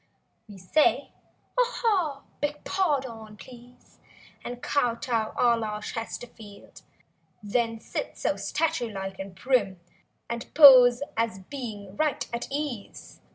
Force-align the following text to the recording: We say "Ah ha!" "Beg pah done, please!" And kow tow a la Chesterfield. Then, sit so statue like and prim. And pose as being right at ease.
We 0.49 0.57
say 0.57 1.11
"Ah 1.59 1.63
ha!" 1.77 2.21
"Beg 2.39 2.63
pah 2.63 3.01
done, 3.01 3.37
please!" 3.37 3.99
And 4.43 4.59
kow 4.63 4.95
tow 4.95 5.31
a 5.37 5.55
la 5.55 5.79
Chesterfield. 5.79 6.81
Then, 7.43 7.79
sit 7.79 8.17
so 8.17 8.35
statue 8.35 8.89
like 8.89 9.19
and 9.19 9.35
prim. 9.35 9.79
And 10.27 10.51
pose 10.55 11.03
as 11.15 11.37
being 11.51 11.95
right 11.97 12.27
at 12.33 12.47
ease. 12.51 13.21